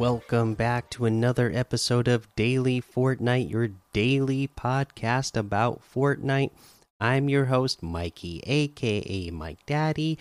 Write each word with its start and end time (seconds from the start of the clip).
Welcome 0.00 0.54
back 0.54 0.88
to 0.92 1.04
another 1.04 1.52
episode 1.54 2.08
of 2.08 2.34
Daily 2.34 2.80
Fortnite, 2.80 3.50
your 3.50 3.68
daily 3.92 4.48
podcast 4.48 5.36
about 5.36 5.82
Fortnite. 5.94 6.52
I'm 6.98 7.28
your 7.28 7.44
host, 7.44 7.82
Mikey, 7.82 8.40
aka 8.46 9.28
Mike 9.28 9.58
Daddy, 9.66 10.16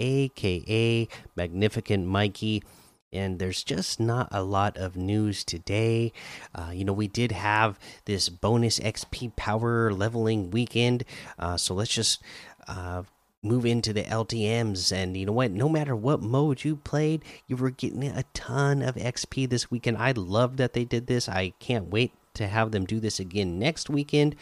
aka 0.00 1.06
Magnificent 1.36 2.08
Mikey. 2.08 2.64
And 3.12 3.38
there's 3.38 3.62
just 3.62 4.00
not 4.00 4.26
a 4.32 4.42
lot 4.42 4.76
of 4.76 4.96
news 4.96 5.44
today. 5.44 6.12
Uh, 6.52 6.72
you 6.74 6.84
know, 6.84 6.92
we 6.92 7.06
did 7.06 7.30
have 7.30 7.78
this 8.06 8.28
bonus 8.28 8.80
XP 8.80 9.36
power 9.36 9.92
leveling 9.92 10.50
weekend. 10.50 11.04
Uh, 11.38 11.56
so 11.56 11.74
let's 11.74 11.94
just 11.94 12.20
uh, 12.66 13.04
move 13.42 13.64
into 13.64 13.92
the 13.92 14.02
LTMs. 14.02 14.92
And 14.92 15.16
you 15.16 15.26
know 15.26 15.32
what? 15.32 15.50
No 15.50 15.68
matter 15.68 15.96
what 15.96 16.22
mode 16.22 16.64
you 16.64 16.76
played, 16.76 17.24
you 17.46 17.56
were 17.56 17.70
getting 17.70 18.04
a 18.04 18.24
ton 18.34 18.82
of 18.82 18.96
XP 18.96 19.48
this 19.48 19.70
weekend. 19.70 19.96
I 19.96 20.12
love 20.12 20.56
that 20.58 20.72
they 20.72 20.84
did 20.84 21.06
this. 21.06 21.28
I 21.28 21.50
can't 21.58 21.90
wait 21.90 22.12
to 22.34 22.46
have 22.46 22.70
them 22.70 22.84
do 22.84 23.00
this 23.00 23.20
again 23.20 23.58
next 23.58 23.90
weekend. 23.90 24.36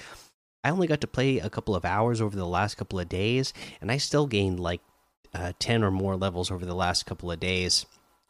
I 0.64 0.70
only 0.70 0.86
got 0.86 1.00
to 1.02 1.06
play 1.06 1.38
a 1.38 1.50
couple 1.50 1.74
of 1.74 1.84
hours 1.84 2.20
over 2.20 2.36
the 2.36 2.46
last 2.46 2.76
couple 2.76 2.98
of 2.98 3.08
days, 3.08 3.54
and 3.80 3.90
I 3.90 3.96
still 3.96 4.26
gained 4.26 4.60
like 4.60 4.80
uh, 5.32 5.52
10 5.58 5.84
or 5.84 5.90
more 5.90 6.16
levels 6.16 6.50
over 6.50 6.66
the 6.66 6.74
last 6.74 7.06
couple 7.06 7.30
of 7.30 7.40
days. 7.40 7.86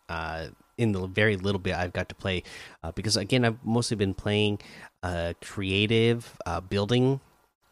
Uh, 0.09 0.49
in 0.77 0.93
the 0.93 1.07
very 1.07 1.37
little 1.37 1.59
bit 1.59 1.75
I've 1.75 1.93
got 1.93 2.09
to 2.09 2.15
play, 2.15 2.45
uh, 2.85 2.93
because 2.93 3.17
again, 3.17 3.45
I've 3.45 3.59
mostly 3.65 3.97
been 3.97 4.15
playing 4.15 4.61
uh, 5.03 5.33
creative, 5.43 6.37
uh, 6.47 6.61
building 6.61 7.21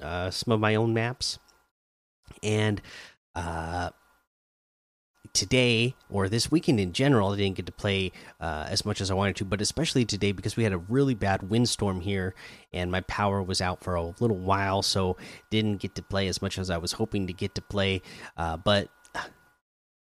uh, 0.03 0.31
some 0.31 0.53
of 0.53 0.59
my 0.59 0.75
own 0.75 0.93
maps 0.93 1.39
and 2.47 2.81
uh, 3.35 3.91
today 5.33 5.95
or 6.09 6.29
this 6.29 6.51
weekend 6.51 6.81
in 6.81 6.93
general, 6.93 7.33
I 7.33 7.37
didn't 7.37 7.57
get 7.57 7.67
to 7.67 7.73
play 7.73 8.13
uh, 8.41 8.67
as 8.69 8.85
much 8.85 9.01
as 9.01 9.11
I 9.11 9.15
wanted 9.15 9.37
to, 9.37 9.45
but 9.45 9.61
especially 9.61 10.05
today 10.05 10.33
because 10.33 10.57
we 10.57 10.63
had 10.63 10.73
a 10.73 10.79
really 10.79 11.15
bad 11.15 11.51
windstorm 11.51 12.01
here 12.01 12.35
and 12.73 12.91
my 12.91 13.03
power 13.03 13.43
was 13.43 13.61
out 13.61 13.83
for 13.83 13.97
a 13.97 14.03
little 14.03 14.39
while, 14.39 14.83
so 14.83 15.17
didn't 15.51 15.79
get 15.79 15.95
to 15.97 16.03
play 16.03 16.29
as 16.29 16.41
much 16.41 16.57
as 16.57 16.71
I 16.71 16.79
was 16.79 16.93
hoping 16.93 17.27
to 17.27 17.33
get 17.33 17.55
to 17.57 17.63
play. 17.63 18.01
Uh, 18.37 18.57
but 18.57 18.89
uh, 19.15 19.23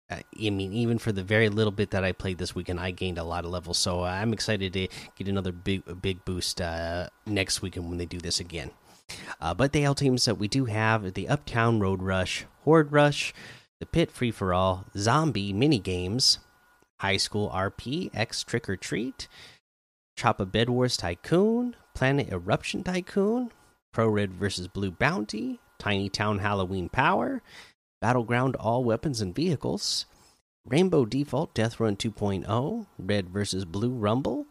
I 0.09 0.49
mean, 0.51 0.71
even 0.71 0.99
for 0.99 1.11
the 1.11 1.23
very 1.23 1.49
little 1.49 1.71
bit 1.71 1.91
that 1.91 2.03
I 2.03 2.11
played 2.11 2.37
this 2.37 2.53
weekend, 2.53 2.79
I 2.79 2.91
gained 2.91 3.17
a 3.17 3.23
lot 3.23 3.43
of 3.43 3.51
levels. 3.51 3.79
So 3.79 4.03
I'm 4.03 4.33
excited 4.33 4.71
to 4.73 4.87
get 5.17 5.27
another 5.27 5.51
big, 5.51 5.83
big 6.01 6.23
boost 6.25 6.61
uh, 6.61 7.09
next 7.25 7.63
weekend 7.63 7.89
when 7.89 7.97
they 7.97 8.05
do 8.05 8.19
this 8.19 8.39
again. 8.39 8.69
Uh, 9.39 9.53
but 9.53 9.73
the 9.73 9.83
LTMs 9.83 10.25
that 10.25 10.39
we 10.39 10.47
do 10.47 10.65
have 10.65 11.13
the 11.13 11.27
Uptown 11.27 11.79
Road 11.79 12.01
Rush, 12.01 12.45
Horde 12.63 12.91
Rush, 12.91 13.33
the 13.79 13.85
Pit 13.85 14.11
Free 14.11 14.31
for 14.31 14.53
All, 14.53 14.85
Zombie 14.97 15.53
Mini 15.53 15.79
Games, 15.79 16.39
High 16.99 17.17
School 17.17 17.49
RP, 17.49 18.09
X 18.13 18.43
Trick 18.43 18.69
or 18.69 18.77
Treat, 18.77 19.27
Chop 20.17 20.39
a 20.39 20.45
Bed 20.45 20.69
Wars 20.69 20.97
Tycoon, 20.97 21.75
Planet 21.93 22.29
Eruption 22.31 22.83
Tycoon, 22.83 23.51
Pro 23.91 24.07
Red 24.07 24.31
vs 24.33 24.67
Blue 24.67 24.91
Bounty, 24.91 25.59
Tiny 25.77 26.09
Town 26.09 26.39
Halloween 26.39 26.89
Power, 26.89 27.41
Battleground 28.01 28.55
All 28.55 28.83
Weapons 28.83 29.21
and 29.21 29.35
Vehicles, 29.35 30.05
Rainbow 30.65 31.05
Default 31.05 31.53
Death 31.53 31.79
Run 31.79 31.95
2.0, 31.95 32.87
Red 32.97 33.29
vs 33.29 33.65
Blue 33.65 33.91
Rumble, 33.91 34.47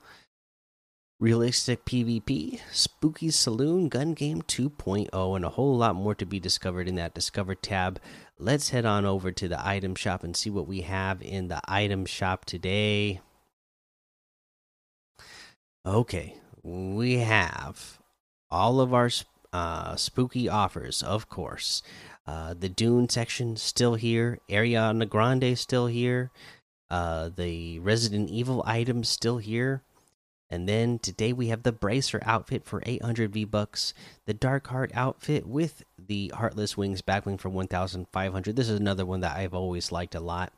Realistic 1.24 1.86
PvP, 1.86 2.60
Spooky 2.70 3.30
Saloon, 3.30 3.88
Gun 3.88 4.12
Game 4.12 4.42
2.0, 4.42 5.36
and 5.36 5.42
a 5.42 5.48
whole 5.48 5.74
lot 5.74 5.94
more 5.94 6.14
to 6.14 6.26
be 6.26 6.38
discovered 6.38 6.86
in 6.86 6.96
that 6.96 7.14
Discover 7.14 7.54
tab. 7.54 7.98
Let's 8.38 8.68
head 8.68 8.84
on 8.84 9.06
over 9.06 9.32
to 9.32 9.48
the 9.48 9.66
item 9.66 9.94
shop 9.94 10.22
and 10.22 10.36
see 10.36 10.50
what 10.50 10.66
we 10.66 10.82
have 10.82 11.22
in 11.22 11.48
the 11.48 11.62
item 11.66 12.04
shop 12.04 12.44
today. 12.44 13.22
Okay, 15.86 16.36
we 16.62 17.16
have 17.20 17.98
all 18.50 18.82
of 18.82 18.92
our 18.92 19.08
uh, 19.50 19.96
spooky 19.96 20.46
offers, 20.46 21.02
of 21.02 21.30
course. 21.30 21.82
Uh, 22.26 22.52
the 22.52 22.68
Dune 22.68 23.08
section 23.08 23.56
still 23.56 23.94
here, 23.94 24.40
Ariana 24.50 25.08
Grande 25.08 25.58
still 25.58 25.86
here, 25.86 26.30
uh, 26.90 27.30
the 27.34 27.78
Resident 27.78 28.28
Evil 28.28 28.62
items 28.66 29.08
still 29.08 29.38
here 29.38 29.80
and 30.50 30.68
then 30.68 30.98
today 30.98 31.32
we 31.32 31.48
have 31.48 31.62
the 31.62 31.72
Bracer 31.72 32.20
outfit 32.24 32.64
for 32.64 32.82
800 32.84 33.32
V 33.32 33.44
bucks, 33.44 33.94
the 34.26 34.34
Dark 34.34 34.66
Heart 34.68 34.92
outfit 34.94 35.46
with 35.46 35.82
the 35.98 36.32
Heartless 36.34 36.76
Wings 36.76 37.02
backbling 37.02 37.40
for 37.40 37.48
1,500. 37.48 38.56
This 38.56 38.68
is 38.68 38.78
another 38.78 39.06
one 39.06 39.20
that 39.20 39.36
I've 39.36 39.54
always 39.54 39.90
liked 39.90 40.14
a 40.14 40.20
lot. 40.20 40.52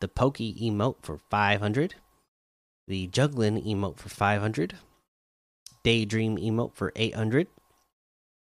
The 0.00 0.08
Pokey 0.08 0.54
emote 0.54 0.96
for 1.02 1.18
500, 1.30 1.94
the 2.88 3.08
Juglin 3.08 3.64
emote 3.64 3.98
for 3.98 4.08
500, 4.08 4.74
Daydream 5.82 6.36
emote 6.36 6.74
for 6.74 6.92
800, 6.96 7.46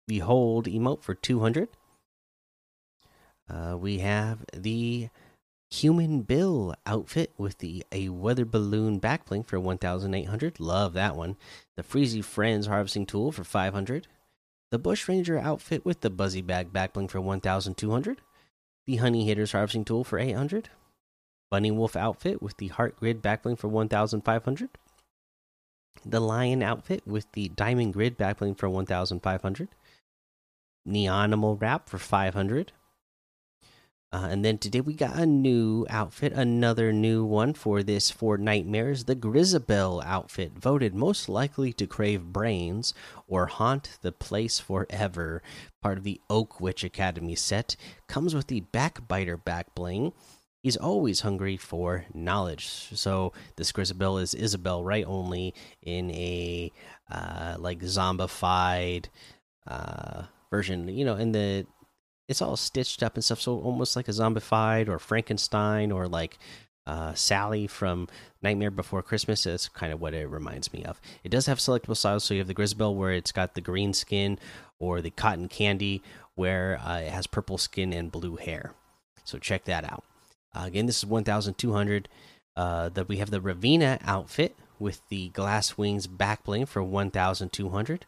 the 0.08 0.20
Hold 0.20 0.66
emote 0.66 1.04
for 1.04 1.14
200. 1.14 1.70
Uh, 3.50 3.78
we 3.78 4.00
have 4.00 4.40
the 4.54 5.10
Human 5.74 6.22
Bill 6.22 6.76
outfit 6.86 7.34
with 7.36 7.58
the 7.58 7.84
a 7.92 8.10
weather 8.10 8.46
balloon 8.46 9.00
backbling 9.00 9.44
for 9.44 9.60
1800. 9.60 10.60
Love 10.60 10.94
that 10.94 11.16
one. 11.16 11.36
The 11.76 11.82
Freezy 11.82 12.24
Friends 12.24 12.68
harvesting 12.68 13.08
tool 13.08 13.32
for 13.32 13.44
500. 13.44 14.06
The 14.70 14.78
Bush 14.78 15.08
Ranger 15.08 15.40
outfit 15.40 15.84
with 15.84 16.02
the 16.02 16.12
Buzzy 16.12 16.44
Bag 16.44 16.72
backbling 16.72 17.10
for 17.10 17.20
1200. 17.20 18.22
The 18.86 18.96
Honey 18.98 19.26
Hitters 19.26 19.54
harvesting 19.54 19.84
tool 19.84 20.04
for 20.04 20.20
800. 20.20 20.70
Bunny 21.50 21.72
Wolf 21.72 21.96
outfit 21.96 22.40
with 22.40 22.56
the 22.58 22.68
Heart 22.68 22.98
Grid 22.98 23.24
backbling 23.24 23.58
for 23.58 23.68
1500. 23.68 24.70
The 26.06 26.20
Lion 26.20 26.62
outfit 26.62 27.02
with 27.08 27.26
the 27.32 27.50
Diamond 27.50 27.94
Grid 27.94 28.16
backbling 28.16 28.56
for 28.60 28.70
1500. 28.70 29.70
Neonimal 30.88 31.60
wrap 31.60 31.90
for 31.90 31.98
500 31.98 32.74
uh, 34.14 34.28
and 34.30 34.46
then 34.46 34.60
today 34.60 34.80
we 34.80 34.94
got 34.94 35.16
a 35.18 35.26
new 35.26 35.88
outfit, 35.90 36.34
another 36.34 36.94
new 36.94 37.26
one 37.26 37.52
for 37.52 37.82
this 37.82 38.12
for 38.12 38.38
Nightmares. 38.38 39.06
The 39.06 39.16
Grizabelle 39.16 40.04
outfit, 40.06 40.52
voted 40.54 40.94
most 40.94 41.28
likely 41.28 41.74
to 41.74 41.88
crave 41.88 42.26
brains 42.26 42.94
or 43.28 43.48
haunt 43.48 43.98
the 44.04 44.12
place 44.12 44.60
forever. 44.60 45.42
Part 45.82 45.98
of 45.98 46.04
the 46.04 46.22
Oak 46.30 46.62
Witch 46.62 46.84
Academy 46.84 47.34
set 47.34 47.76
comes 48.08 48.36
with 48.36 48.46
the 48.48 48.62
Backbiter 48.72 49.36
back 49.36 49.74
bling. 49.74 50.14
He's 50.62 50.78
always 50.78 51.22
hungry 51.22 51.58
for 51.58 52.06
knowledge. 52.14 52.68
So 52.68 53.34
this 53.56 53.72
Grizabelle 53.72 54.22
is 54.22 54.36
Isabelle, 54.36 54.84
right? 54.84 55.06
Only 55.08 55.56
in 55.82 56.12
a 56.12 56.72
uh, 57.10 57.56
like 57.58 57.80
zombified 57.80 59.08
uh, 59.66 60.24
version. 60.52 60.88
You 60.88 61.04
know, 61.04 61.16
in 61.16 61.32
the 61.32 61.66
it's 62.28 62.42
all 62.42 62.56
stitched 62.58 63.04
up 63.04 63.16
and 63.16 63.24
stuff, 63.24 63.42
so 63.42 63.60
almost 63.60 63.96
like 63.96 64.08
a 64.08 64.12
zombified 64.12 64.88
or 64.88 65.00
Frankenstein 65.00 65.92
or 65.92 66.08
like 66.08 66.38
uh, 66.86 67.14
Sally 67.14 67.68
from 67.68 68.08
Nightmare 68.42 68.72
Before 68.72 69.02
Christmas. 69.02 69.46
Is 69.46 69.70
kind 69.70 69.94
of 69.94 70.02
what 70.02 70.14
it 70.14 70.30
reminds 70.30 70.74
me 70.74 70.84
of. 70.84 71.00
It 71.24 71.30
does 71.30 71.46
have 71.48 71.60
selectable 71.60 71.98
styles, 71.98 72.24
so 72.24 72.34
you 72.34 72.40
have 72.40 72.48
the 72.48 72.54
Grizabelle 72.54 72.96
where 72.96 73.12
it's 73.12 73.32
got 73.32 73.56
the 73.56 73.62
green 73.62 73.94
skin, 73.94 74.40
or 74.80 75.02
the 75.02 75.12
Cotton 75.12 75.48
Candy 75.48 76.02
where 76.36 76.80
uh, 76.84 77.00
it 77.00 77.12
has 77.12 77.28
purple 77.28 77.58
skin 77.58 77.94
and 77.94 78.12
blue 78.12 78.36
hair. 78.36 78.74
So 79.24 79.38
check 79.38 79.66
that 79.66 79.84
out. 79.84 80.04
Uh, 80.56 80.64
again, 80.66 80.86
this 80.86 80.98
is 80.98 81.06
1,200. 81.06 82.10
Uh, 82.56 82.88
that 82.90 83.08
we 83.08 83.18
have 83.18 83.32
the 83.32 83.42
Ravina 83.42 84.00
outfit 84.04 84.56
with 84.78 85.02
the 85.10 85.30
glass 85.30 85.76
wings 85.76 86.06
back 86.06 86.44
bling 86.44 86.68
for 86.68 86.84
1,200. 86.84 88.06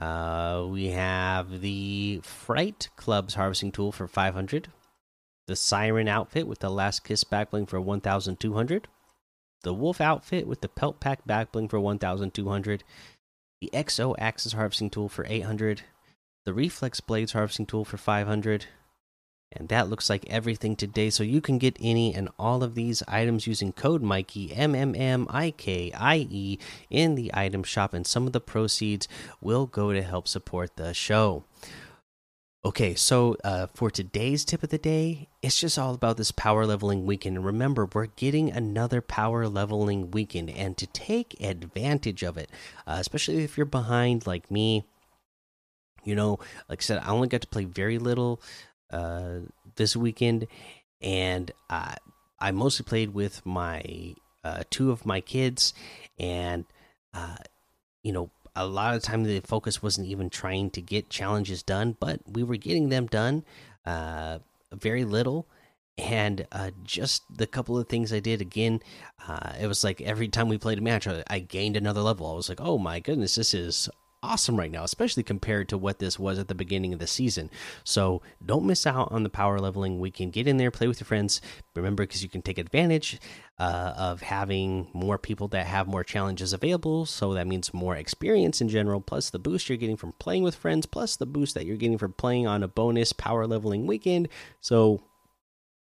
Uh, 0.00 0.66
we 0.70 0.88
have 0.88 1.60
the 1.60 2.20
Fright 2.22 2.88
Club's 2.96 3.34
harvesting 3.34 3.70
tool 3.70 3.92
for 3.92 4.08
500. 4.08 4.68
The 5.46 5.56
Siren 5.56 6.08
outfit 6.08 6.46
with 6.46 6.60
the 6.60 6.70
Last 6.70 7.04
Kiss 7.04 7.22
backbling 7.22 7.68
for 7.68 7.80
1,200. 7.80 8.88
The 9.62 9.74
Wolf 9.74 10.00
outfit 10.00 10.46
with 10.46 10.62
the 10.62 10.68
Pelt 10.68 11.00
Pack 11.00 11.26
backbling 11.26 11.68
for 11.68 11.78
1,200. 11.78 12.84
The 13.60 13.70
XO 13.74 14.14
Axis 14.18 14.54
harvesting 14.54 14.88
tool 14.88 15.10
for 15.10 15.26
800. 15.28 15.82
The 16.46 16.54
Reflex 16.54 17.00
Blades 17.00 17.32
harvesting 17.32 17.66
tool 17.66 17.84
for 17.84 17.98
500. 17.98 18.66
And 19.52 19.68
that 19.68 19.88
looks 19.88 20.08
like 20.08 20.24
everything 20.28 20.76
today. 20.76 21.10
So 21.10 21.24
you 21.24 21.40
can 21.40 21.58
get 21.58 21.76
any 21.80 22.14
and 22.14 22.28
all 22.38 22.62
of 22.62 22.76
these 22.76 23.02
items 23.08 23.48
using 23.48 23.72
code 23.72 24.00
Mikey 24.00 24.52
M 24.52 24.76
M 24.76 24.94
M 24.94 25.26
I 25.28 25.50
K 25.50 25.90
I 25.92 26.28
E 26.30 26.58
in 26.88 27.16
the 27.16 27.32
item 27.34 27.64
shop, 27.64 27.92
and 27.92 28.06
some 28.06 28.26
of 28.26 28.32
the 28.32 28.40
proceeds 28.40 29.08
will 29.40 29.66
go 29.66 29.92
to 29.92 30.02
help 30.02 30.28
support 30.28 30.76
the 30.76 30.94
show. 30.94 31.42
Okay, 32.62 32.94
so 32.94 33.36
uh, 33.42 33.66
for 33.74 33.90
today's 33.90 34.44
tip 34.44 34.62
of 34.62 34.68
the 34.68 34.76
day, 34.76 35.28
it's 35.40 35.58
just 35.58 35.78
all 35.78 35.94
about 35.94 36.18
this 36.18 36.30
power 36.30 36.66
leveling 36.66 37.06
weekend. 37.06 37.36
And 37.38 37.44
remember, 37.44 37.88
we're 37.90 38.06
getting 38.06 38.50
another 38.50 39.00
power 39.00 39.48
leveling 39.48 40.10
weekend, 40.10 40.50
and 40.50 40.76
to 40.76 40.86
take 40.86 41.40
advantage 41.40 42.22
of 42.22 42.36
it, 42.36 42.50
uh, 42.86 42.98
especially 43.00 43.42
if 43.42 43.56
you're 43.56 43.64
behind 43.64 44.26
like 44.26 44.50
me, 44.50 44.84
you 46.04 46.14
know, 46.14 46.38
like 46.68 46.82
I 46.82 46.84
said, 46.84 47.02
I 47.02 47.08
only 47.08 47.28
got 47.28 47.40
to 47.40 47.48
play 47.48 47.64
very 47.64 47.98
little 47.98 48.42
uh, 48.92 49.40
this 49.76 49.96
weekend, 49.96 50.46
and 51.00 51.50
I 51.68 51.96
I 52.38 52.50
mostly 52.52 52.84
played 52.84 53.14
with 53.14 53.44
my 53.44 54.14
uh, 54.44 54.62
two 54.70 54.90
of 54.90 55.06
my 55.06 55.20
kids, 55.20 55.74
and 56.18 56.64
uh, 57.14 57.36
you 58.02 58.12
know, 58.12 58.30
a 58.56 58.66
lot 58.66 58.94
of 58.94 59.02
the 59.02 59.06
time 59.06 59.24
the 59.24 59.40
focus 59.40 59.82
wasn't 59.82 60.08
even 60.08 60.30
trying 60.30 60.70
to 60.70 60.80
get 60.80 61.10
challenges 61.10 61.62
done, 61.62 61.96
but 61.98 62.20
we 62.26 62.42
were 62.42 62.56
getting 62.56 62.88
them 62.88 63.06
done. 63.06 63.44
Uh, 63.84 64.38
very 64.72 65.04
little, 65.04 65.48
and 65.98 66.46
uh, 66.52 66.70
just 66.84 67.22
the 67.34 67.46
couple 67.46 67.78
of 67.78 67.88
things 67.88 68.12
I 68.12 68.20
did 68.20 68.40
again, 68.40 68.80
uh, 69.26 69.52
it 69.60 69.66
was 69.66 69.82
like 69.84 70.00
every 70.00 70.28
time 70.28 70.48
we 70.48 70.58
played 70.58 70.78
a 70.78 70.82
match, 70.82 71.06
I, 71.06 71.22
I 71.28 71.40
gained 71.40 71.76
another 71.76 72.00
level. 72.00 72.30
I 72.30 72.34
was 72.34 72.48
like, 72.48 72.60
oh 72.60 72.78
my 72.78 73.00
goodness, 73.00 73.34
this 73.34 73.52
is 73.52 73.88
awesome 74.22 74.56
right 74.56 74.70
now, 74.70 74.84
especially 74.84 75.22
compared 75.22 75.68
to 75.68 75.78
what 75.78 75.98
this 75.98 76.18
was 76.18 76.38
at 76.38 76.48
the 76.48 76.54
beginning 76.54 76.92
of 76.92 76.98
the 76.98 77.06
season. 77.06 77.50
So 77.84 78.22
don't 78.44 78.66
miss 78.66 78.86
out 78.86 79.10
on 79.10 79.22
the 79.22 79.30
power 79.30 79.58
leveling. 79.58 79.98
We 79.98 80.10
can 80.10 80.30
get 80.30 80.46
in 80.46 80.56
there, 80.56 80.70
play 80.70 80.88
with 80.88 81.00
your 81.00 81.06
friends. 81.06 81.40
Remember, 81.74 82.02
because 82.02 82.22
you 82.22 82.28
can 82.28 82.42
take 82.42 82.58
advantage 82.58 83.18
uh, 83.58 83.94
of 83.96 84.22
having 84.22 84.88
more 84.92 85.18
people 85.18 85.48
that 85.48 85.66
have 85.66 85.86
more 85.86 86.04
challenges 86.04 86.52
available. 86.52 87.06
So 87.06 87.34
that 87.34 87.46
means 87.46 87.72
more 87.72 87.96
experience 87.96 88.60
in 88.60 88.68
general, 88.68 89.00
plus 89.00 89.30
the 89.30 89.38
boost 89.38 89.68
you're 89.68 89.78
getting 89.78 89.96
from 89.96 90.12
playing 90.12 90.42
with 90.42 90.54
friends, 90.54 90.86
plus 90.86 91.16
the 91.16 91.26
boost 91.26 91.54
that 91.54 91.66
you're 91.66 91.76
getting 91.76 91.98
from 91.98 92.12
playing 92.12 92.46
on 92.46 92.62
a 92.62 92.68
bonus 92.68 93.12
power 93.12 93.46
leveling 93.46 93.86
weekend. 93.86 94.28
So 94.60 95.02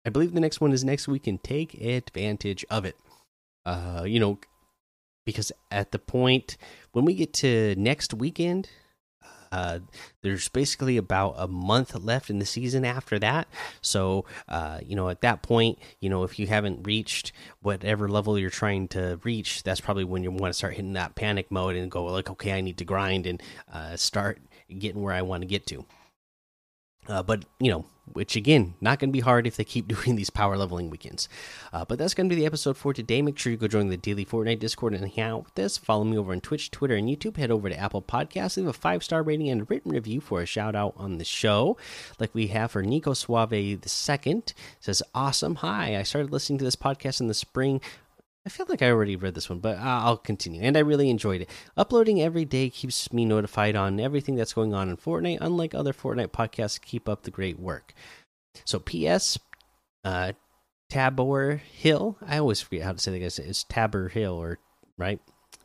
I 0.04 0.10
believe 0.10 0.32
the 0.32 0.40
next 0.40 0.60
one 0.60 0.72
is 0.72 0.84
next 0.84 1.08
week 1.08 1.26
and 1.26 1.42
take 1.42 1.74
advantage 1.74 2.64
of 2.68 2.84
it. 2.84 2.96
Uh, 3.64 4.04
you 4.06 4.20
know, 4.20 4.38
because 5.24 5.52
at 5.70 5.92
the 5.92 5.98
point 5.98 6.56
when 6.92 7.04
we 7.04 7.14
get 7.14 7.32
to 7.34 7.74
next 7.76 8.14
weekend, 8.14 8.68
uh, 9.54 9.78
there's 10.22 10.48
basically 10.48 10.96
about 10.96 11.34
a 11.38 11.46
month 11.46 11.94
left 11.94 12.28
in 12.28 12.40
the 12.40 12.44
season 12.44 12.84
after 12.84 13.20
that. 13.20 13.46
So, 13.82 14.24
uh, 14.48 14.80
you 14.84 14.96
know, 14.96 15.08
at 15.08 15.20
that 15.20 15.42
point, 15.42 15.78
you 16.00 16.10
know, 16.10 16.24
if 16.24 16.40
you 16.40 16.48
haven't 16.48 16.84
reached 16.84 17.30
whatever 17.62 18.08
level 18.08 18.36
you're 18.36 18.50
trying 18.50 18.88
to 18.88 19.20
reach, 19.22 19.62
that's 19.62 19.80
probably 19.80 20.02
when 20.02 20.24
you 20.24 20.32
want 20.32 20.52
to 20.52 20.58
start 20.58 20.74
hitting 20.74 20.94
that 20.94 21.14
panic 21.14 21.52
mode 21.52 21.76
and 21.76 21.88
go 21.88 22.04
like, 22.06 22.30
okay, 22.30 22.52
I 22.52 22.62
need 22.62 22.78
to 22.78 22.84
grind 22.84 23.26
and 23.26 23.40
uh, 23.72 23.94
start 23.94 24.40
getting 24.76 25.02
where 25.02 25.14
I 25.14 25.22
want 25.22 25.42
to 25.42 25.46
get 25.46 25.66
to. 25.68 25.84
Uh, 27.08 27.22
but 27.22 27.44
you 27.58 27.70
know, 27.70 27.84
which 28.12 28.36
again, 28.36 28.74
not 28.80 28.98
going 28.98 29.10
to 29.10 29.12
be 29.12 29.20
hard 29.20 29.46
if 29.46 29.56
they 29.56 29.64
keep 29.64 29.88
doing 30.04 30.16
these 30.16 30.30
power 30.30 30.56
leveling 30.56 30.90
weekends. 30.90 31.28
Uh, 31.72 31.84
but 31.84 31.98
that's 31.98 32.14
going 32.14 32.28
to 32.28 32.34
be 32.34 32.40
the 32.40 32.46
episode 32.46 32.76
for 32.76 32.92
today. 32.92 33.22
Make 33.22 33.38
sure 33.38 33.50
you 33.50 33.58
go 33.58 33.66
join 33.68 33.88
the 33.88 33.96
daily 33.96 34.24
Fortnite 34.24 34.58
Discord 34.58 34.94
and 34.94 35.08
hang 35.08 35.24
out 35.24 35.44
with 35.44 35.58
us. 35.58 35.76
Follow 35.76 36.04
me 36.04 36.18
over 36.18 36.32
on 36.32 36.40
Twitch, 36.40 36.70
Twitter, 36.70 36.94
and 36.94 37.08
YouTube. 37.08 37.36
Head 37.36 37.50
over 37.50 37.68
to 37.68 37.78
Apple 37.78 38.02
Podcasts, 38.02 38.56
leave 38.56 38.66
a 38.66 38.72
five 38.72 39.02
star 39.02 39.22
rating 39.22 39.48
and 39.48 39.62
a 39.62 39.64
written 39.64 39.92
review 39.92 40.20
for 40.20 40.42
a 40.42 40.46
shout 40.46 40.74
out 40.74 40.94
on 40.96 41.18
the 41.18 41.24
show, 41.24 41.76
like 42.18 42.34
we 42.34 42.48
have 42.48 42.70
for 42.70 42.82
Nico 42.82 43.14
Suave 43.14 43.50
the 43.50 43.88
second. 43.88 44.52
Says 44.80 45.02
awesome. 45.14 45.56
Hi, 45.56 45.98
I 45.98 46.02
started 46.02 46.32
listening 46.32 46.58
to 46.58 46.64
this 46.64 46.76
podcast 46.76 47.20
in 47.20 47.28
the 47.28 47.34
spring 47.34 47.80
I 48.46 48.50
feel 48.50 48.66
like 48.68 48.82
I 48.82 48.90
already 48.90 49.16
read 49.16 49.34
this 49.34 49.48
one, 49.48 49.60
but 49.60 49.78
I'll 49.78 50.18
continue. 50.18 50.60
And 50.60 50.76
I 50.76 50.80
really 50.80 51.08
enjoyed 51.08 51.40
it. 51.40 51.50
Uploading 51.76 52.20
every 52.20 52.44
day 52.44 52.68
keeps 52.68 53.10
me 53.10 53.24
notified 53.24 53.74
on 53.74 53.98
everything 53.98 54.34
that's 54.34 54.52
going 54.52 54.74
on 54.74 54.90
in 54.90 54.98
Fortnite. 54.98 55.38
Unlike 55.40 55.74
other 55.74 55.94
Fortnite 55.94 56.28
podcasts, 56.28 56.80
keep 56.80 57.08
up 57.08 57.22
the 57.22 57.30
great 57.30 57.58
work. 57.58 57.94
So, 58.66 58.78
P.S. 58.78 59.38
Uh, 60.04 60.32
Tabor 60.90 61.56
Hill. 61.56 62.18
I 62.20 62.36
always 62.36 62.60
forget 62.60 62.84
how 62.84 62.92
to 62.92 62.98
say 62.98 63.18
that. 63.18 63.38
It's 63.38 63.64
Tabor 63.64 64.08
Hill, 64.08 64.34
or 64.34 64.58
right? 64.98 65.20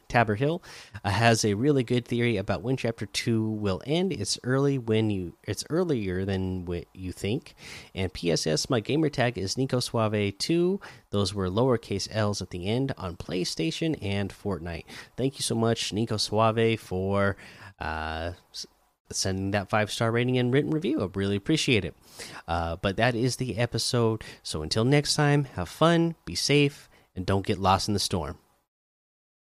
Tabor 0.09 0.35
Hill 0.35 0.61
uh, 1.03 1.09
has 1.09 1.45
a 1.45 1.53
really 1.53 1.83
good 1.83 2.06
theory 2.06 2.35
about 2.38 2.61
when 2.61 2.75
Chapter 2.75 3.06
Two 3.06 3.50
will 3.50 3.81
end. 3.85 4.11
It's 4.11 4.38
early 4.44 4.77
when 4.77 5.09
you 5.09 5.38
it's 5.44 5.63
earlier 5.69 6.25
than 6.25 6.65
what 6.65 6.85
you 6.94 7.11
think. 7.11 7.56
And 7.95 8.13
PSS, 8.13 8.69
my 8.69 8.79
gamer 8.79 9.09
tag 9.09 9.38
is 9.38 9.57
Nico 9.57 9.79
Suave 9.79 10.38
Two. 10.38 10.81
Those 11.11 11.33
were 11.33 11.50
lowercase 11.50 12.07
L's 12.11 12.41
at 12.41 12.50
the 12.50 12.67
end 12.67 12.94
on 12.97 13.15
PlayStation 13.15 13.97
and 14.01 14.31
Fortnite. 14.31 14.85
Thank 15.15 15.35
you 15.35 15.44
so 15.44 15.56
much, 15.56 15.94
Nico 15.94 16.17
Suave, 16.17 16.79
for 16.79 17.38
uh, 17.79 18.33
sending 19.11 19.51
that 19.51 19.69
five 19.69 19.91
star 19.91 20.11
rating 20.11 20.38
and 20.38 20.53
written 20.53 20.71
review. 20.71 21.01
I 21.01 21.07
really 21.13 21.35
appreciate 21.35 21.85
it. 21.85 21.95
Uh, 22.47 22.75
but 22.75 22.97
that 22.97 23.15
is 23.15 23.38
the 23.38 23.57
episode. 23.57 24.23
So 24.44 24.61
until 24.61 24.85
next 24.85 25.15
time, 25.15 25.45
have 25.56 25.69
fun, 25.69 26.15
be 26.25 26.35
safe, 26.35 26.89
and 27.15 27.25
don't 27.25 27.45
get 27.45 27.59
lost 27.59 27.88
in 27.88 27.94
the 27.94 28.00
storm. 28.00 28.38